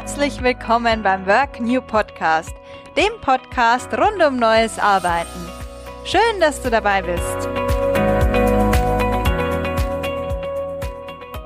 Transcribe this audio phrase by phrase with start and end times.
[0.00, 2.54] Herzlich willkommen beim Work New Podcast,
[2.96, 5.46] dem Podcast rund um neues Arbeiten.
[6.06, 7.48] Schön, dass du dabei bist.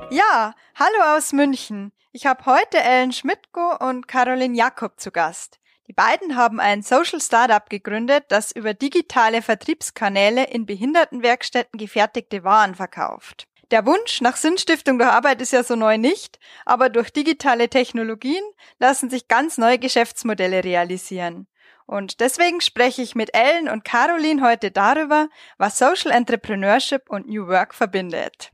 [0.09, 1.91] Ja, hallo aus München.
[2.13, 5.59] Ich habe heute Ellen Schmidtko und Caroline Jakob zu Gast.
[5.89, 12.73] Die beiden haben ein Social Startup gegründet, das über digitale Vertriebskanäle in Behindertenwerkstätten gefertigte Waren
[12.73, 13.49] verkauft.
[13.71, 18.43] Der Wunsch nach Sinnstiftung durch Arbeit ist ja so neu nicht, aber durch digitale Technologien
[18.77, 21.47] lassen sich ganz neue Geschäftsmodelle realisieren.
[21.87, 27.47] Und deswegen spreche ich mit Ellen und Caroline heute darüber, was Social Entrepreneurship und New
[27.47, 28.51] Work verbindet.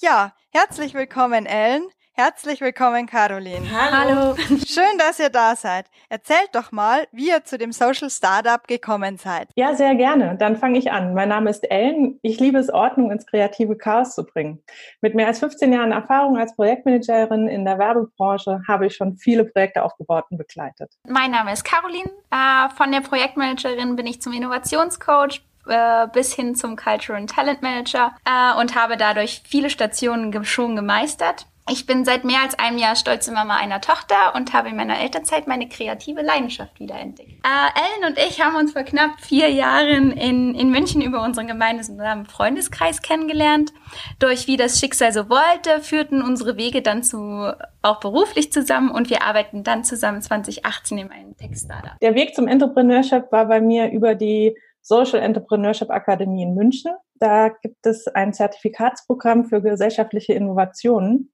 [0.00, 1.88] Ja, herzlich willkommen, Ellen.
[2.18, 3.64] Herzlich willkommen, Caroline.
[3.70, 4.34] Hallo.
[4.66, 5.86] Schön, dass ihr da seid.
[6.08, 9.50] Erzählt doch mal, wie ihr zu dem Social Startup gekommen seid.
[9.54, 10.36] Ja, sehr gerne.
[10.36, 11.14] Dann fange ich an.
[11.14, 12.18] Mein Name ist Ellen.
[12.22, 14.60] Ich liebe es, Ordnung ins kreative Chaos zu bringen.
[15.00, 19.44] Mit mehr als 15 Jahren Erfahrung als Projektmanagerin in der Werbebranche habe ich schon viele
[19.44, 20.90] Projekte aufgebaut und begleitet.
[21.08, 22.10] Mein Name ist Caroline.
[22.32, 27.62] Äh, von der Projektmanagerin bin ich zum Innovationscoach äh, bis hin zum Cultural and Talent
[27.62, 31.46] Manager äh, und habe dadurch viele Stationen schon gemeistert.
[31.70, 34.98] Ich bin seit mehr als einem Jahr stolze Mama einer Tochter und habe in meiner
[35.00, 37.30] Elternzeit meine kreative Leidenschaft wiederentdeckt.
[37.30, 41.46] Äh, Ellen und ich haben uns vor knapp vier Jahren in, in München über unseren
[41.46, 43.72] gemeinsamen Freundeskreis kennengelernt.
[44.18, 47.52] Durch wie das Schicksal so wollte, führten unsere Wege dann zu
[47.82, 51.98] auch beruflich zusammen und wir arbeiten dann zusammen 2018 in einem Tech-Startup.
[52.00, 56.92] Der Weg zum Entrepreneurship war bei mir über die Social Entrepreneurship Akademie in München.
[57.16, 61.30] Da gibt es ein Zertifikatsprogramm für gesellschaftliche Innovationen.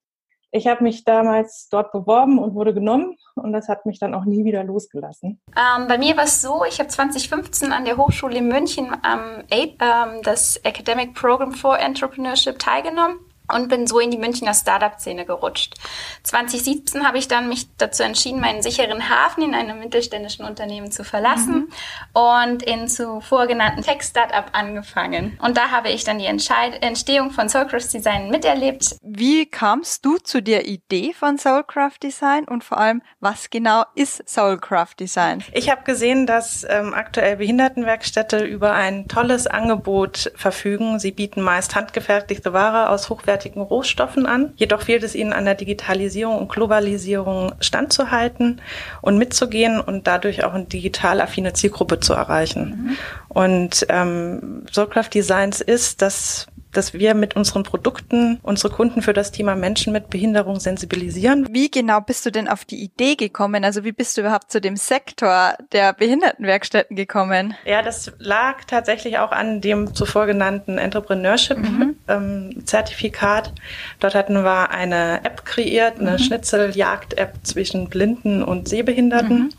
[0.57, 4.25] Ich habe mich damals dort beworben und wurde genommen und das hat mich dann auch
[4.25, 5.41] nie wieder losgelassen.
[5.57, 9.43] Ähm, bei mir war es so, ich habe 2015 an der Hochschule in München am
[9.51, 13.17] ähm, das Academic Program for Entrepreneurship teilgenommen
[13.53, 15.75] und bin so in die Münchner Startup-Szene gerutscht.
[16.23, 21.05] 2017 habe ich dann mich dazu entschieden, meinen sicheren Hafen in einem mittelständischen Unternehmen zu
[21.05, 21.73] verlassen mhm.
[22.13, 25.39] und in zuvor genannten Tech-Startup angefangen.
[25.43, 28.97] Und da habe ich dann die Entscheid Entstehung von Soulcraft Design miterlebt.
[29.03, 34.27] Wie kamst du zu der Idee von Soulcraft Design und vor allem, was genau ist
[34.29, 35.45] Soulcraft Design?
[35.53, 40.99] Ich habe gesehen, dass ähm, aktuell Behindertenwerkstätte über ein tolles Angebot verfügen.
[40.99, 44.53] Sie bieten meist handgefertigte Ware aus hochwertigen hochwertigen Rohstoffen an.
[44.57, 48.61] Jedoch fehlt es ihnen an der Digitalisierung und Globalisierung standzuhalten
[49.01, 52.65] und mitzugehen und dadurch auch eine digital affine Zielgruppe zu erreichen.
[52.65, 52.97] Mhm.
[53.29, 56.47] Und ähm, Soulcraft Designs ist, dass
[56.77, 61.47] dass wir mit unseren Produkten unsere Kunden für das Thema Menschen mit Behinderung sensibilisieren.
[61.51, 63.65] Wie genau bist du denn auf die Idee gekommen?
[63.65, 67.55] Also wie bist du überhaupt zu dem Sektor der Behindertenwerkstätten gekommen?
[67.65, 73.49] Ja, das lag tatsächlich auch an dem zuvor genannten Entrepreneurship-Zertifikat.
[73.49, 73.55] Mhm.
[73.57, 73.63] Ähm,
[74.01, 76.19] Dort hatten wir eine App kreiert, eine mhm.
[76.19, 79.39] Schnitzeljagd-App zwischen Blinden und Sehbehinderten.
[79.39, 79.51] Mhm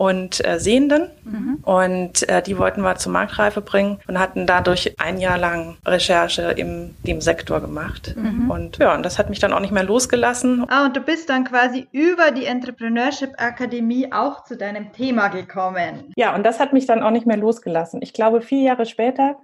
[0.00, 1.10] und äh, Sehenden.
[1.24, 1.58] Mhm.
[1.62, 6.54] Und äh, die wollten wir zur Marktreife bringen und hatten dadurch ein Jahr lang Recherche
[6.56, 8.14] in dem Sektor gemacht.
[8.16, 8.50] Mhm.
[8.50, 10.64] Und ja, und das hat mich dann auch nicht mehr losgelassen.
[10.70, 16.14] Ah, und du bist dann quasi über die Entrepreneurship Akademie auch zu deinem Thema gekommen.
[16.16, 18.00] Ja, und das hat mich dann auch nicht mehr losgelassen.
[18.02, 19.36] Ich glaube, vier Jahre später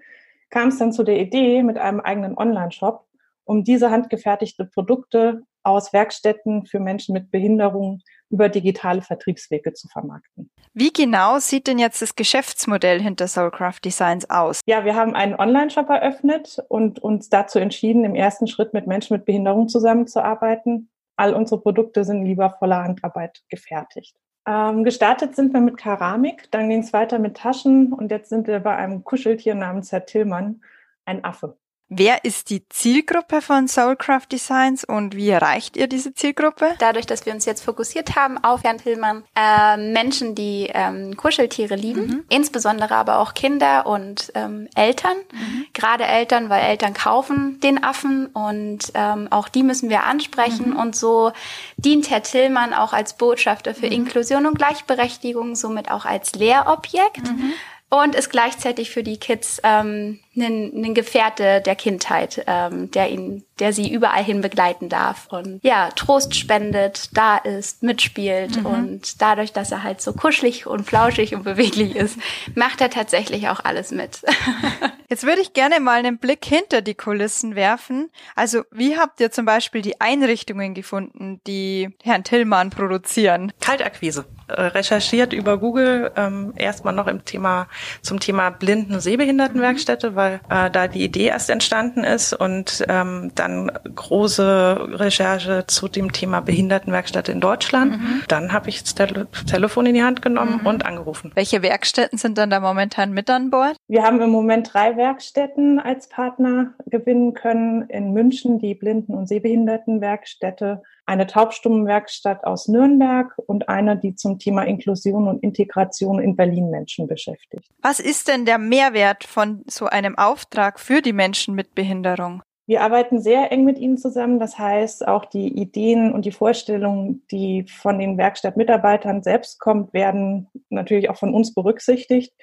[0.48, 3.04] kam es dann zu der Idee mit einem eigenen Online-Shop,
[3.44, 8.00] um diese handgefertigte Produkte aus Werkstätten für Menschen mit Behinderung
[8.30, 10.50] über digitale Vertriebswege zu vermarkten.
[10.74, 14.60] Wie genau sieht denn jetzt das Geschäftsmodell hinter Soulcraft Designs aus?
[14.66, 19.14] Ja, wir haben einen Online-Shop eröffnet und uns dazu entschieden, im ersten Schritt mit Menschen
[19.16, 20.90] mit Behinderung zusammenzuarbeiten.
[21.16, 24.16] All unsere Produkte sind in liebevoller Handarbeit gefertigt.
[24.46, 28.46] Ähm, gestartet sind wir mit Keramik, dann ging es weiter mit Taschen und jetzt sind
[28.46, 30.62] wir bei einem Kuscheltier namens Herr Tillmann,
[31.04, 31.56] ein Affe.
[31.88, 36.74] Wer ist die Zielgruppe von Soulcraft Designs und wie erreicht ihr diese Zielgruppe?
[36.80, 41.76] Dadurch, dass wir uns jetzt fokussiert haben auf Herrn Tillmann, äh, Menschen, die ähm, Kuscheltiere
[41.76, 42.24] lieben, mhm.
[42.28, 45.16] insbesondere aber auch Kinder und ähm, Eltern.
[45.32, 45.66] Mhm.
[45.74, 50.70] Gerade Eltern, weil Eltern kaufen den Affen und ähm, auch die müssen wir ansprechen.
[50.70, 50.76] Mhm.
[50.76, 51.30] Und so
[51.76, 53.92] dient Herr Tillmann auch als Botschafter für mhm.
[53.92, 57.52] Inklusion und Gleichberechtigung, somit auch als Lehrobjekt mhm.
[57.88, 63.44] Und ist gleichzeitig für die Kids ähm, einen, einen Gefährte der Kindheit, ähm, der ihn,
[63.60, 68.66] der sie überall hin begleiten darf und ja, Trost spendet, da ist, mitspielt mhm.
[68.66, 72.18] und dadurch, dass er halt so kuschelig und flauschig und beweglich ist,
[72.54, 74.22] macht er tatsächlich auch alles mit.
[75.08, 78.10] Jetzt würde ich gerne mal einen Blick hinter die Kulissen werfen.
[78.34, 83.52] Also, wie habt ihr zum Beispiel die Einrichtungen gefunden, die Herrn Tillmann produzieren?
[83.60, 84.24] Kaltakquise.
[84.48, 87.68] Äh, recherchiert über Google, ähm, erstmal noch im Thema,
[88.02, 93.32] zum Thema Blinden- und Sehbehindertenwerkstätte, weil äh, da die Idee erst entstanden ist und ähm,
[93.34, 97.98] dann große Recherche zu dem Thema Behindertenwerkstätte in Deutschland.
[97.98, 98.22] Mhm.
[98.28, 100.66] Dann habe ich das Tele Telefon in die Hand genommen mhm.
[100.66, 101.32] und angerufen.
[101.34, 103.76] Welche Werkstätten sind dann da momentan mit an Bord?
[103.88, 107.82] Wir haben im Moment drei Werkstätten als Partner gewinnen können.
[107.88, 114.64] In München die Blinden- und Sehbehindertenwerkstätte, eine Taubstummenwerkstatt aus Nürnberg und eine, die zum Thema
[114.64, 117.70] Inklusion und Integration in Berlin Menschen beschäftigt.
[117.80, 122.42] Was ist denn der Mehrwert von so einem Auftrag für die Menschen mit Behinderung?
[122.68, 124.40] Wir arbeiten sehr eng mit ihnen zusammen.
[124.40, 130.48] Das heißt, auch die Ideen und die Vorstellungen, die von den Werkstattmitarbeitern selbst kommt, werden
[130.68, 132.34] natürlich auch von uns berücksichtigt.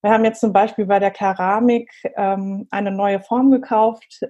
[0.00, 4.20] Wir haben jetzt zum Beispiel bei der Keramik ähm, eine neue Form gekauft,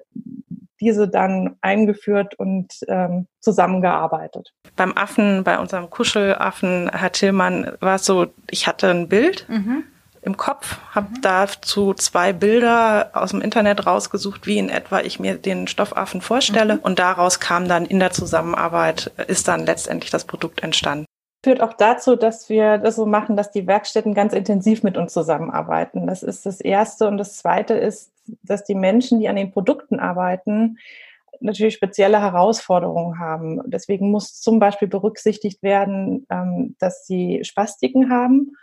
[0.80, 4.52] diese dann eingeführt und ähm, zusammengearbeitet.
[4.76, 9.84] Beim Affen, bei unserem Kuschelaffen, Herr Tillmann, war es so, ich hatte ein Bild mhm.
[10.22, 11.20] im Kopf, habe mhm.
[11.22, 16.76] dazu zwei Bilder aus dem Internet rausgesucht, wie in etwa ich mir den Stoffaffen vorstelle.
[16.76, 16.80] Mhm.
[16.80, 21.06] Und daraus kam dann in der Zusammenarbeit, ist dann letztendlich das Produkt entstanden
[21.44, 25.12] führt auch dazu, dass wir das so machen, dass die Werkstätten ganz intensiv mit uns
[25.12, 26.06] zusammenarbeiten.
[26.06, 27.06] Das ist das Erste.
[27.06, 28.10] Und das Zweite ist,
[28.42, 30.78] dass die Menschen, die an den Produkten arbeiten,
[31.40, 33.60] natürlich spezielle Herausforderungen haben.
[33.66, 38.56] Deswegen muss zum Beispiel berücksichtigt werden, ähm, dass sie Spastiken haben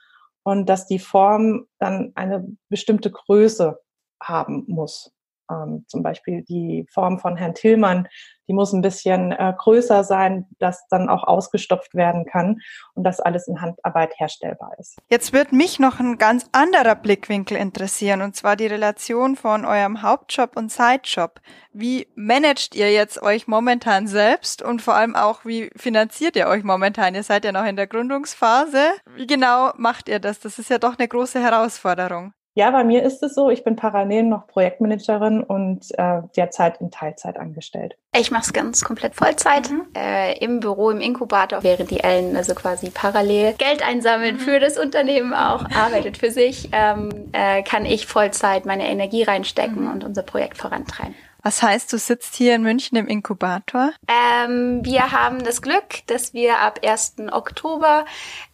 [0.44, 3.80] und dass die Form dann eine bestimmte Größe
[4.22, 5.15] haben muss.
[5.50, 8.08] Ähm, zum Beispiel die Form von Herrn Tillmann
[8.48, 12.62] die muss ein bisschen äh, größer sein, dass dann auch ausgestopft werden kann
[12.94, 14.98] und das alles in Handarbeit herstellbar ist.
[15.10, 20.02] Jetzt wird mich noch ein ganz anderer Blickwinkel interessieren und zwar die Relation von eurem
[20.02, 21.40] Hauptjob und Sidejob.
[21.74, 26.64] Wie managt ihr jetzt euch momentan selbst und vor allem auch, wie finanziert ihr euch
[26.64, 27.16] momentan?
[27.16, 28.92] Ihr seid ja noch in der Gründungsphase.
[29.16, 30.40] Wie genau macht ihr das?
[30.40, 32.34] Das ist ja doch eine große Herausforderung.
[32.58, 36.90] Ja, bei mir ist es so, ich bin parallel noch Projektmanagerin und äh, derzeit in
[36.90, 37.98] Teilzeit angestellt.
[38.18, 39.70] Ich mache es ganz komplett Vollzeit.
[39.70, 39.88] Mhm.
[39.94, 44.40] Äh, Im Büro, im Inkubator, während die Ellen also quasi parallel Geld einsammeln mhm.
[44.40, 49.84] für das Unternehmen auch, arbeitet für sich, ähm, äh, kann ich Vollzeit meine Energie reinstecken
[49.84, 49.92] mhm.
[49.92, 51.16] und unser Projekt vorantreiben.
[51.46, 53.92] Was heißt, du sitzt hier in München im Inkubator?
[54.08, 57.18] Ähm, wir haben das Glück, dass wir ab 1.
[57.32, 58.06] Oktober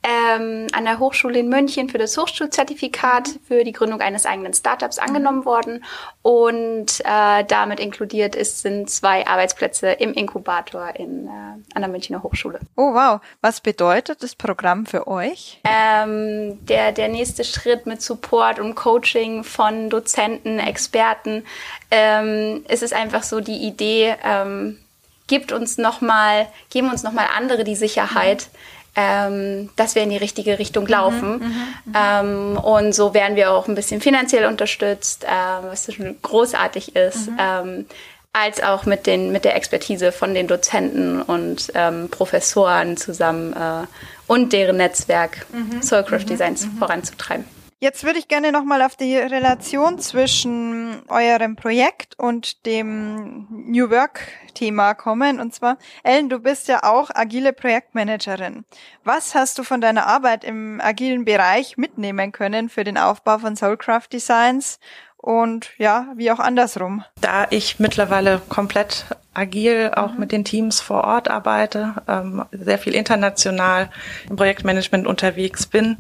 [0.03, 4.99] ähm, an der Hochschule in München für das Hochschulzertifikat für die Gründung eines eigenen Startups
[4.99, 5.85] angenommen worden.
[6.21, 11.29] Und äh, damit inkludiert ist, sind zwei Arbeitsplätze im Inkubator in, äh,
[11.73, 12.59] an der Münchner Hochschule.
[12.75, 15.61] Oh wow, was bedeutet das Programm für euch?
[15.63, 21.45] Ähm, der, der nächste Schritt mit Support und Coaching von Dozenten, Experten
[21.91, 24.79] ähm, ist es einfach so die Idee, ähm,
[25.27, 28.47] gibt uns noch mal, geben uns nochmal andere die Sicherheit,
[28.95, 31.38] ähm, dass wir in die richtige Richtung laufen.
[31.38, 31.51] Mhm, mhm,
[31.85, 35.27] mhm, ähm, und so werden wir auch ein bisschen finanziell unterstützt, äh,
[35.63, 37.29] was schon großartig ist.
[37.29, 37.38] Mhm.
[37.39, 37.85] Ähm,
[38.33, 43.85] als auch mit, den, mit der Expertise von den Dozenten und ähm, Professoren zusammen äh,
[44.27, 45.81] und deren Netzwerk mhm.
[45.81, 47.45] Soulcraft Designs voranzutreiben.
[47.83, 54.22] Jetzt würde ich gerne nochmal auf die Relation zwischen eurem Projekt und dem New Work
[54.54, 55.39] Thema kommen.
[55.39, 58.66] Und zwar, Ellen, du bist ja auch agile Projektmanagerin.
[59.04, 63.56] Was hast du von deiner Arbeit im agilen Bereich mitnehmen können für den Aufbau von
[63.56, 64.80] Soulcraft Designs
[65.18, 67.04] und ja, wie auch andersrum.
[67.19, 70.19] Da ich mittlerweile komplett agil auch mhm.
[70.19, 73.90] mit den Teams vor Ort arbeite, ähm, sehr viel international
[74.30, 75.97] im Projektmanagement unterwegs bin,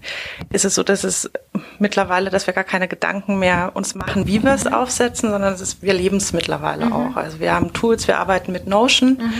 [0.51, 1.31] ist es so, dass es
[1.79, 4.73] mittlerweile, dass wir gar keine Gedanken mehr uns machen, wie wir es mhm.
[4.73, 6.93] aufsetzen, sondern es ist, wir leben es mittlerweile mhm.
[6.93, 7.15] auch.
[7.15, 9.33] Also wir haben Tools, wir arbeiten mit Notion, mhm.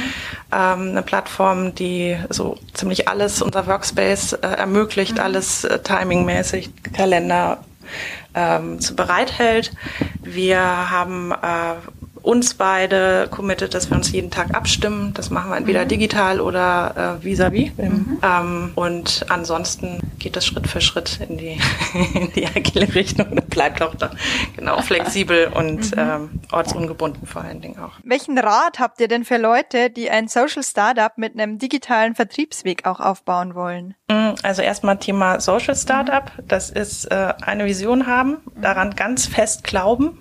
[0.53, 5.23] ähm, eine Plattform, die so ziemlich alles, unser Workspace äh, ermöglicht, mhm.
[5.23, 7.59] alles äh, timingmäßig, Kalender,
[8.33, 9.73] ähm, zu bereithält.
[10.21, 11.75] Wir haben äh,
[12.23, 15.13] uns beide committed, dass wir uns jeden Tag abstimmen.
[15.13, 15.89] Das machen wir entweder mhm.
[15.89, 17.71] digital oder äh, vis-à-vis.
[17.71, 17.89] -vis.
[17.89, 18.19] Mhm.
[18.21, 21.57] Ähm, und ansonsten geht das Schritt für Schritt in die,
[22.13, 24.11] in die agile Richtung und bleibt auch da
[24.55, 25.99] genau flexibel und mhm.
[25.99, 27.93] ähm, ortsungebunden vor allen Dingen auch.
[28.03, 32.85] Welchen Rat habt ihr denn für Leute, die ein Social Startup mit einem digitalen Vertriebsweg
[32.85, 33.95] auch aufbauen wollen?
[34.09, 36.31] Mm, also erstmal Thema Social Startup.
[36.47, 40.19] Das ist äh, eine Vision haben, daran ganz fest glauben.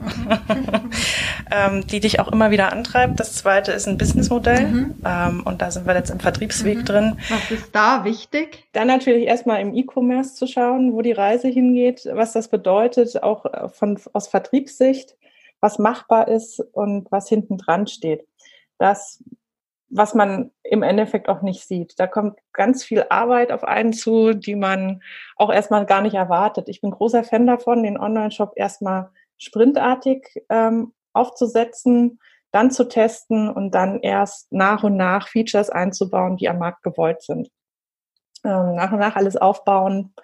[1.50, 3.18] ähm, die dich auch immer wieder antreibt.
[3.20, 4.66] Das zweite ist ein Businessmodell.
[4.66, 4.94] Mhm.
[5.04, 6.84] Ähm, und da sind wir jetzt im Vertriebsweg mhm.
[6.84, 7.18] drin.
[7.28, 8.64] Was ist da wichtig?
[8.72, 13.44] Dann natürlich erstmal im E-Commerce zu schauen, wo die Reise hingeht, was das bedeutet, auch
[13.46, 15.16] äh, von, aus Vertriebssicht,
[15.60, 18.26] was machbar ist und was hinten dran steht.
[18.78, 19.22] Das
[19.90, 21.98] was man im Endeffekt auch nicht sieht.
[21.98, 25.02] Da kommt ganz viel Arbeit auf einen zu, die man
[25.36, 26.68] auch erstmal gar nicht erwartet.
[26.68, 32.18] Ich bin großer Fan davon, den Online-Shop erstmal sprintartig ähm, aufzusetzen,
[32.52, 37.22] dann zu testen und dann erst nach und nach Features einzubauen, die am Markt gewollt
[37.22, 37.48] sind.
[38.44, 40.14] Ähm, nach und nach alles aufbauen.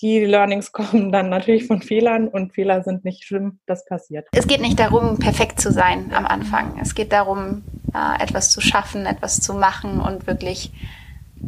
[0.00, 4.28] Die Learnings kommen dann natürlich von Fehlern und Fehler sind nicht schlimm, das passiert.
[4.32, 6.78] Es geht nicht darum, perfekt zu sein am Anfang.
[6.80, 7.62] Es geht darum,
[7.94, 10.72] äh, etwas zu schaffen, etwas zu machen und wirklich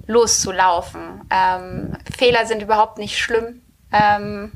[0.07, 1.00] loszulaufen.
[1.31, 3.62] Ähm, Fehler sind überhaupt nicht schlimm.
[3.93, 4.52] Ähm,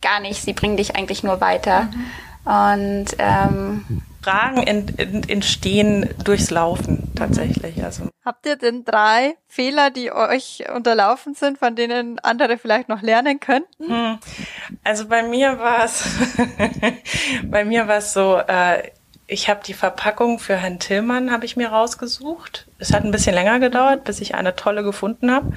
[0.00, 0.42] gar nicht.
[0.42, 1.82] Sie bringen dich eigentlich nur weiter.
[1.82, 2.06] Mhm.
[2.44, 4.62] Und ähm, Fragen
[5.28, 7.82] entstehen durchs Laufen tatsächlich.
[7.82, 8.08] Also.
[8.24, 13.40] Habt ihr denn drei Fehler, die euch unterlaufen sind, von denen andere vielleicht noch lernen
[13.40, 13.88] könnten?
[13.88, 14.18] Hm.
[14.84, 16.04] Also bei mir war es,
[17.44, 18.90] bei mir war es so, äh,
[19.26, 22.66] ich habe die Verpackung für Herrn Tillmann habe ich mir rausgesucht.
[22.78, 25.52] Es hat ein bisschen länger gedauert, bis ich eine tolle gefunden habe.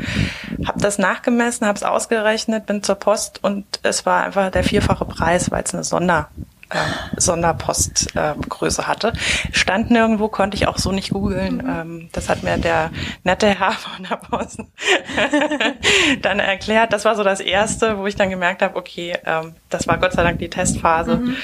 [0.67, 5.05] Habe das nachgemessen, habe es ausgerechnet, bin zur Post und es war einfach der vierfache
[5.05, 6.29] Preis, weil es eine Sonder
[6.73, 9.13] äh, Sonderpostgröße äh, hatte.
[9.51, 11.57] Stand nirgendwo, konnte ich auch so nicht googeln.
[11.57, 11.69] Mhm.
[11.69, 12.91] Ähm, das hat mir der
[13.23, 14.59] nette Herr von der Post
[16.21, 16.93] dann erklärt.
[16.93, 20.13] Das war so das Erste, wo ich dann gemerkt habe, okay, ähm, das war Gott
[20.13, 21.37] sei Dank die Testphase, mhm.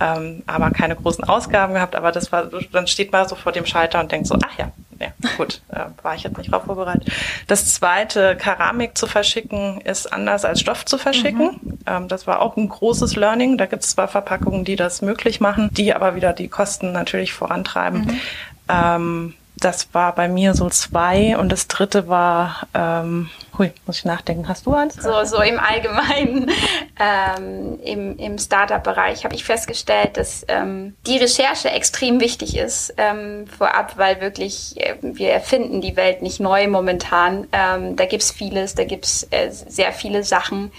[0.00, 1.96] ähm, aber keine großen Ausgaben gehabt.
[1.96, 4.72] Aber das war, dann steht man so vor dem Schalter und denkt so, ach ja,
[4.98, 7.10] ja, gut, äh, war ich jetzt nicht drauf vorbereitet.
[7.46, 11.60] Das zweite, Keramik zu verschicken, ist anders als Stoff zu verschicken.
[11.62, 11.78] Mhm.
[11.86, 13.58] Ähm, das war auch ein großes Learning.
[13.58, 17.32] Da gibt es zwar Verpackungen, die das möglich machen, die aber wieder die Kosten natürlich
[17.32, 18.02] vorantreiben.
[18.02, 18.20] Mhm.
[18.68, 24.04] Ähm, das war bei mir so zwei und das dritte war, ähm, hui, muss ich
[24.04, 24.94] nachdenken, hast du eins?
[24.94, 26.50] So, so im Allgemeinen,
[27.00, 33.46] ähm, im, im Startup-Bereich habe ich festgestellt, dass ähm, die Recherche extrem wichtig ist, ähm,
[33.46, 37.46] vorab, weil wirklich äh, wir erfinden die Welt nicht neu momentan.
[37.52, 40.70] Ähm, da gibt's vieles, da gibt's äh, sehr viele Sachen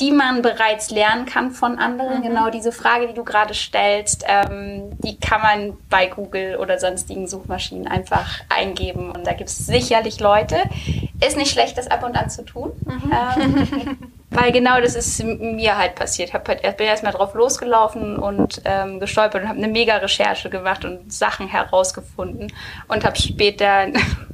[0.00, 2.18] die man bereits lernen kann von anderen.
[2.18, 2.22] Mhm.
[2.22, 7.28] Genau diese Frage, die du gerade stellst, ähm, die kann man bei Google oder sonstigen
[7.28, 9.10] Suchmaschinen einfach eingeben.
[9.10, 10.56] Und da gibt es sicherlich Leute.
[11.24, 12.72] Ist nicht schlecht, das ab und an zu tun.
[12.84, 13.12] Mhm.
[13.12, 13.98] Ähm,
[14.30, 16.30] weil genau das ist mir halt passiert.
[16.30, 20.50] Ich halt, bin erst mal drauf losgelaufen und ähm, gestolpert und habe eine mega Recherche
[20.50, 22.52] gemacht und Sachen herausgefunden
[22.88, 23.86] und habe später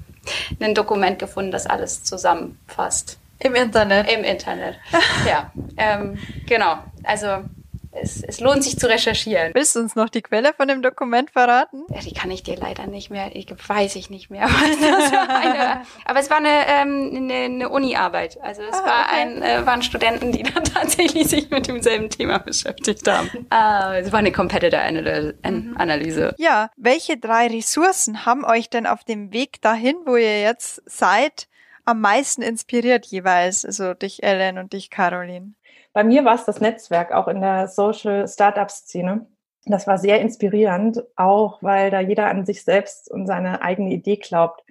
[0.60, 3.18] ein Dokument gefunden, das alles zusammenfasst.
[3.40, 4.12] Im Internet.
[4.12, 4.78] Im Internet.
[5.26, 6.78] ja, ähm, genau.
[7.04, 7.44] Also
[7.92, 9.52] es, es lohnt sich zu recherchieren.
[9.54, 11.82] Willst du uns noch die Quelle von dem Dokument verraten?
[11.88, 14.44] Ja, die kann ich dir leider nicht mehr, ich, weiß ich nicht mehr.
[14.46, 18.38] eine, aber es war eine, ähm, eine, eine Uni-Arbeit.
[18.42, 19.16] Also es ah, war okay.
[19.16, 23.28] ein, äh, waren Studenten, die dann tatsächlich sich mit demselben Thema beschäftigt haben.
[23.50, 25.34] Äh, es war eine Competitor-Analyse.
[25.42, 26.44] Mhm.
[26.44, 31.48] Ja, welche drei Ressourcen haben euch denn auf dem Weg dahin, wo ihr jetzt seid,
[31.84, 35.54] am meisten inspiriert jeweils, also dich Ellen und dich Caroline?
[35.92, 39.26] Bei mir war es das Netzwerk auch in der Social Startup Szene.
[39.66, 44.16] Das war sehr inspirierend, auch weil da jeder an sich selbst und seine eigene Idee
[44.16, 44.62] glaubt.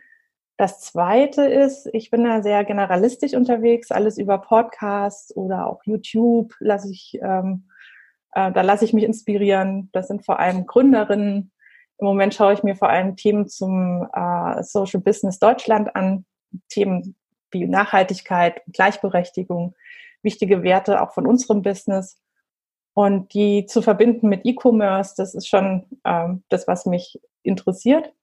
[0.58, 6.54] Das zweite ist, ich bin da sehr generalistisch unterwegs, alles über Podcasts oder auch YouTube
[6.60, 7.70] lasse ich, ähm,
[8.34, 9.90] äh, da lasse ich mich inspirieren.
[9.94, 11.52] Das sind vor allem Gründerinnen.
[11.98, 16.26] Im Moment schaue ich mir vor allem Themen zum äh, Social Business Deutschland an.
[16.70, 17.16] Themen
[17.52, 19.76] wie Nachhaltigkeit, Gleichberechtigung,
[20.22, 22.22] wichtige Werte auch von unserem Business.
[22.94, 28.14] Und die zu verbinden mit E-Commerce, das ist schon ähm, das, was mich interessiert.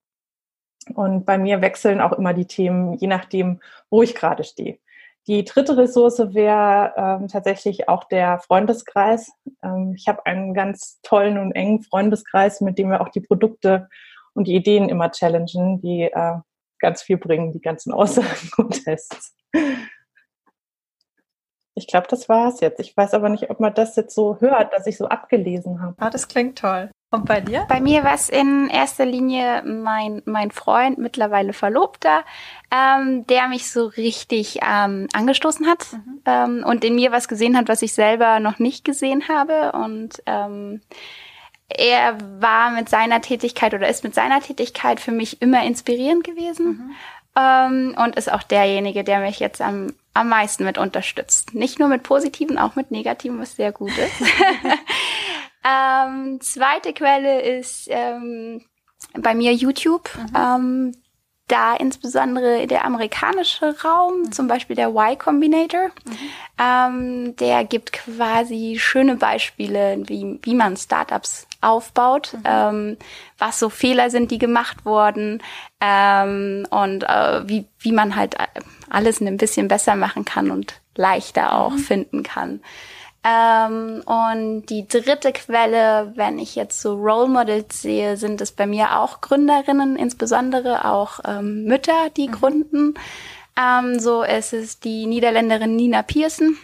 [0.95, 4.79] Und bei mir wechseln auch immer die Themen, je nachdem, wo ich gerade stehe.
[5.27, 9.33] Die dritte Ressource wäre ähm, tatsächlich auch der Freundeskreis.
[9.63, 13.89] Ähm, ich habe einen ganz tollen und engen Freundeskreis, mit dem wir auch die Produkte
[14.35, 16.37] und die Ideen immer challengen, die äh,
[16.79, 19.35] ganz viel bringen, die ganzen Aussagen und Tests.
[21.75, 22.81] Ich glaube, das war's jetzt.
[22.81, 25.95] Ich weiß aber nicht, ob man das jetzt so hört, dass ich so abgelesen habe.
[25.99, 26.91] Ah, das klingt toll.
[27.11, 27.67] Und bei dir?
[27.69, 32.25] Bei mir war es in erster Linie mein, mein Freund, mittlerweile Verlobter,
[32.71, 36.21] ähm, der mich so richtig ähm, angestoßen hat mhm.
[36.25, 39.73] ähm, und in mir was gesehen hat, was ich selber noch nicht gesehen habe.
[39.73, 40.81] Und ähm,
[41.69, 46.67] er war mit seiner Tätigkeit oder ist mit seiner Tätigkeit für mich immer inspirierend gewesen
[46.67, 46.95] mhm.
[47.37, 51.55] ähm, und ist auch derjenige, der mich jetzt am, am meisten mit unterstützt.
[51.55, 54.21] Nicht nur mit positiven, auch mit negativen, was sehr gut ist.
[55.65, 58.65] ähm, zweite Quelle ist ähm,
[59.15, 60.09] bei mir YouTube.
[60.17, 60.93] Mhm.
[61.49, 64.33] Da insbesondere der amerikanische Raum, mhm.
[64.33, 66.17] zum Beispiel der Y Combinator, mhm.
[66.59, 72.43] ähm, der gibt quasi schöne Beispiele, wie, wie man Startups aufbaut, mhm.
[72.45, 72.97] ähm,
[73.39, 75.41] was so Fehler sind, die gemacht wurden
[75.81, 78.37] ähm, und äh, wie, wie man halt
[78.91, 81.79] alles ein bisschen besser machen kann und leichter auch mhm.
[81.79, 82.61] finden kann.
[83.27, 88.67] Ähm, und die dritte Quelle, wenn ich jetzt so Role Models sehe, sind es bei
[88.67, 92.33] mir auch Gründerinnen, insbesondere auch ähm, Mütter, die mhm.
[92.33, 92.95] gründen.
[93.61, 96.57] Ähm, so ist es die Niederländerin Nina Pearson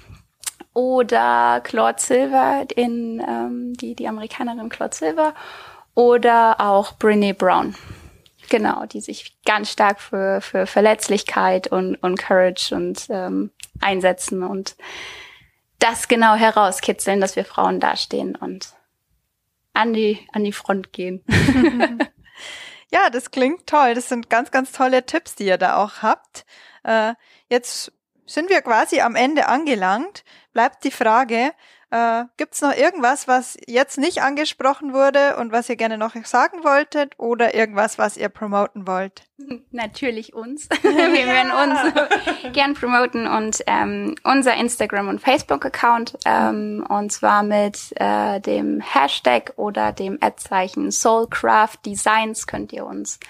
[0.73, 5.35] oder Claude Silver, in, ähm, die, die Amerikanerin Claude Silver
[5.95, 7.75] oder auch Brene Brown.
[8.51, 13.51] Genau, die sich ganz stark für, für Verletzlichkeit und, und Courage und ähm,
[13.81, 14.77] einsetzen und
[15.83, 18.75] das genau herauskitzeln, dass wir Frauen dastehen und
[19.75, 21.25] an die, an die Front gehen.
[22.93, 23.95] ja, das klingt toll.
[23.95, 26.45] Das sind ganz, ganz tolle Tipps, die ihr da auch habt.
[26.85, 27.15] Äh,
[27.49, 27.93] jetzt
[28.27, 30.25] sind wir quasi am Ende angelangt.
[30.53, 31.53] Bleibt die Frage,
[31.93, 36.15] äh, Gibt es noch irgendwas, was jetzt nicht angesprochen wurde und was ihr gerne noch
[36.25, 39.25] sagen wolltet oder irgendwas, was ihr promoten wollt?
[39.71, 40.71] Natürlich uns.
[40.83, 47.79] Wir werden uns gern promoten und ähm, unser Instagram- und Facebook-Account ähm, und zwar mit
[47.97, 53.21] äh, dem Hashtag oder dem Ad-Zeichen Soulcraft Designs könnt ihr uns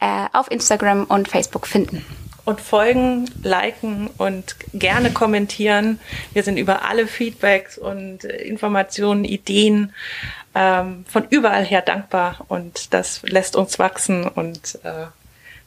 [0.00, 2.04] äh, auf Instagram und Facebook finden
[2.46, 6.00] und folgen, liken und gerne kommentieren.
[6.32, 9.92] Wir sind über alle Feedbacks und äh, Informationen, Ideen
[10.54, 15.06] ähm, von überall her dankbar und das lässt uns wachsen und äh,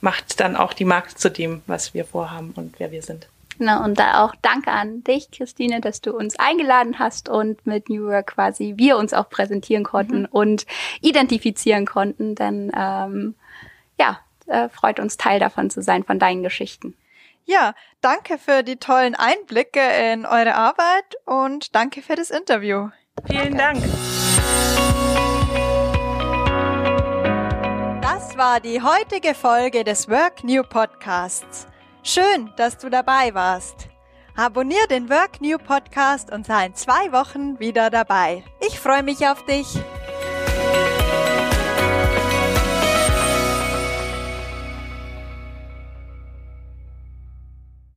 [0.01, 3.27] macht dann auch die Markt zu dem, was wir vorhaben und wer wir sind.
[3.59, 7.89] Genau, und da auch danke an dich, Christine, dass du uns eingeladen hast und mit
[7.89, 10.27] New Work quasi wir uns auch präsentieren konnten mhm.
[10.31, 10.65] und
[11.01, 13.35] identifizieren konnten, denn ähm,
[13.99, 16.95] ja, äh, freut uns Teil davon zu sein, von deinen Geschichten.
[17.45, 22.89] Ja, danke für die tollen Einblicke in eure Arbeit und danke für das Interview.
[23.27, 23.81] Vielen danke.
[23.81, 24.89] Dank.
[28.01, 31.67] Das war die heutige Folge des Work New Podcasts.
[32.03, 33.89] Schön, dass du dabei warst.
[34.35, 38.43] Abonnier den Work New Podcast und sei in zwei Wochen wieder dabei.
[38.61, 39.67] Ich freue mich auf dich.